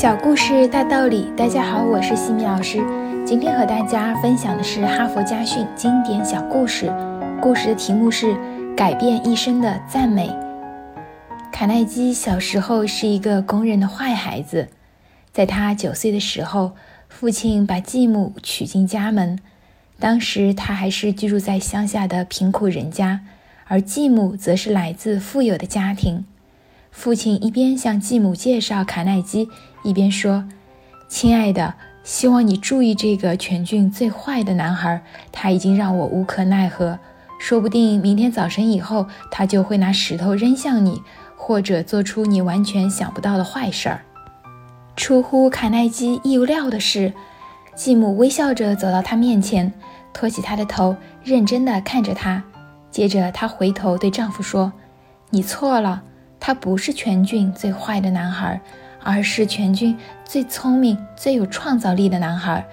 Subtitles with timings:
[0.00, 2.82] 小故事大道理，大家好，我是西米老师。
[3.22, 6.90] 今天和大家分享的是哈佛家训经典小故事，
[7.38, 8.32] 故事的题目是
[8.74, 10.30] 《改变一生的赞美》。
[11.52, 14.68] 卡耐基小时候是一个公认的坏孩子，
[15.32, 16.72] 在他九岁的时候，
[17.10, 19.38] 父亲把继母娶进家门。
[19.98, 23.20] 当时他还是居住在乡下的贫苦人家，
[23.66, 26.24] 而继母则是来自富有的家庭。
[26.90, 29.48] 父亲一边向继母介绍卡耐基，
[29.82, 30.44] 一边说
[31.08, 36.98] ：“亲爱的，希望你注意这个全郡最坏的男孩，他已经让我无可奈何。
[37.38, 41.00] 说不定明天早晨以后，他就会拿石头扔向你，
[41.36, 44.02] 或者做出你完全想不到的坏事儿。”
[44.94, 47.14] 出乎卡耐基意料的是，
[47.74, 49.72] 继母微笑着走到他面前，
[50.12, 52.42] 托起他的头，认真地看着他。
[52.90, 54.72] 接着，她回头对丈夫说
[55.30, 56.02] ：“你错了。”
[56.40, 58.58] 他不是全郡最坏的男孩，
[59.02, 62.66] 而是全郡最聪明、最有创造力的男孩。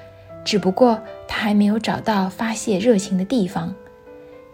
[0.43, 3.75] 只不过他还没有找到发泄热情的地方。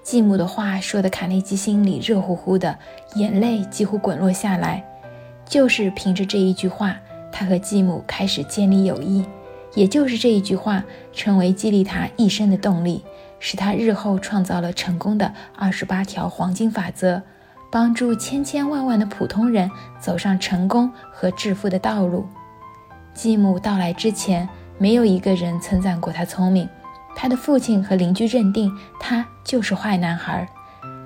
[0.01, 2.77] 继母的话说的卡内基心里热乎乎的，
[3.13, 4.83] 眼泪几乎滚落下来。
[5.45, 6.97] 就是凭着这一句话，
[7.31, 9.23] 他和继母开始建立友谊。
[9.75, 13.03] 也就是这一句话，成为激励他一生的动力，
[13.39, 17.21] 使他日后创造了成功的二十八条黄金法则。
[17.73, 19.67] 帮助千千万万的普通人
[19.99, 22.23] 走上成功和致富的道路。
[23.16, 26.69] 继母到来之前，没有一个人称赞过他聪明。
[27.16, 30.47] 他的父亲和邻居认定他就是坏男孩。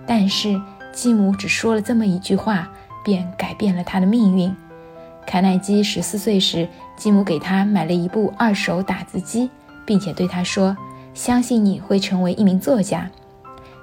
[0.06, 2.68] 但是继母只说了这么一句话，
[3.02, 4.54] 便改变了他的命运。
[5.26, 9.50] 卡耐基十四岁时，继母给他买了一部二手打字机，
[9.86, 10.76] 并且对他说
[11.16, 13.10] ：“相信你会成为一名作家。”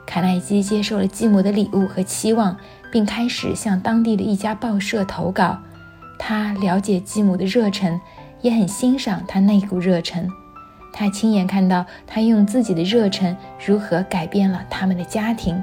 [0.06, 2.56] 卡耐基接受了继母的礼物和期望，
[2.92, 5.58] 并开始向当地的一家报社投稿。
[6.18, 8.00] 他了解继母的热忱，
[8.40, 10.28] 也很欣赏他那股热忱。
[10.92, 13.36] 他亲眼看到他用自己的热忱
[13.66, 15.60] 如何改变了他们的家庭，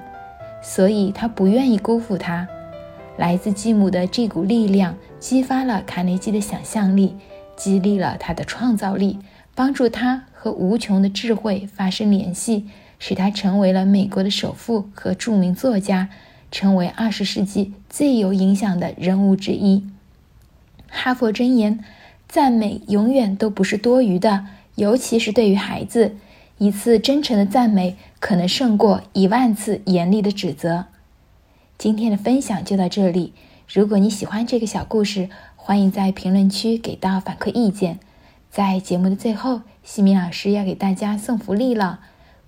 [0.61, 2.45] 所以他不愿意辜负他。
[3.17, 7.15] 来自继母的这股力量激发了卡耐基的想象力，
[7.55, 9.19] 激励了他的创造力，
[9.55, 12.67] 帮助他和无穷的智慧发生联系。
[13.03, 16.09] 使他成为了美国的首富和著名作家，
[16.51, 19.83] 成为二十世纪最有影响的人物之一。
[20.87, 21.83] 哈佛箴言：
[22.29, 24.45] 赞美永远都不是多余的，
[24.75, 26.15] 尤其是对于孩子。
[26.59, 30.85] 一次真诚的赞美可能胜过一万次严厉的指责。
[31.79, 33.33] 今天的分享就到这里。
[33.67, 37.97] 如果你喜欢这个小故事，欢迎在评论区给到反馈意见。
[38.51, 42.01] 在节目的最后，西米老师要给大家送福利了。